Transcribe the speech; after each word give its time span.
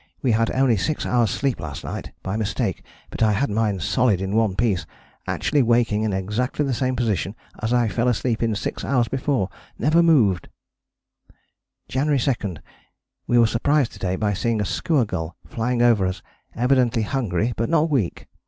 We 0.23 0.31
had 0.31 0.49
only 0.49 0.77
6 0.77 1.05
hours' 1.05 1.29
sleep 1.29 1.59
last 1.59 1.83
night 1.83 2.11
by 2.23 2.33
a 2.33 2.37
mistake, 2.39 2.83
but 3.11 3.21
I 3.21 3.33
had 3.33 3.51
mine 3.51 3.79
solid 3.79 4.19
in 4.19 4.35
one 4.35 4.55
piece, 4.55 4.87
actually 5.27 5.61
waking 5.61 6.01
in 6.01 6.11
exactly 6.11 6.65
the 6.65 6.73
same 6.73 6.95
position 6.95 7.35
as 7.61 7.71
I 7.71 7.87
fell 7.87 8.07
asleep 8.07 8.41
in 8.41 8.55
6 8.55 8.83
hours 8.83 9.07
before 9.07 9.49
never 9.77 10.01
moved": 10.01 10.49
"January 11.87 12.17
2. 12.17 12.55
We 13.27 13.37
were 13.37 13.45
surprised 13.45 13.91
to 13.91 13.99
day 13.99 14.15
by 14.15 14.33
seeing 14.33 14.59
a 14.59 14.65
Skua 14.65 15.05
gull 15.05 15.35
flying 15.45 15.83
over 15.83 16.07
us 16.07 16.23
evidently 16.55 17.03
hungry 17.03 17.53
but 17.55 17.69
not 17.69 17.91
weak. 17.91 18.25